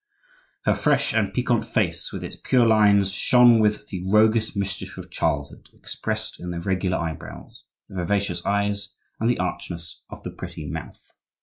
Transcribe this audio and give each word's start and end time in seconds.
Her 0.65 0.73
fresh 0.73 1.13
and 1.13 1.31
piquant 1.31 1.63
face, 1.63 2.11
with 2.11 2.23
its 2.23 2.35
pure 2.35 2.65
lines, 2.65 3.11
shone 3.11 3.59
with 3.59 3.85
the 3.89 4.03
roguish 4.11 4.55
mischief 4.55 4.97
of 4.97 5.11
childhood, 5.11 5.69
expressed 5.73 6.39
in 6.39 6.49
the 6.49 6.59
regular 6.59 6.97
eyebrows, 6.97 7.65
the 7.87 7.97
vivacious 7.97 8.43
eyes, 8.43 8.95
and 9.19 9.29
the 9.29 9.37
archness 9.37 10.01
of 10.09 10.23
the 10.23 10.31
pretty 10.31 10.65
mouth. 10.65 11.11